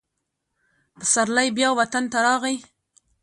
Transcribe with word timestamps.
پسرلی 0.99 1.49
بیا 1.57 1.69
وطن 1.79 2.03
ته 2.11 2.19
راغی. 2.25 2.55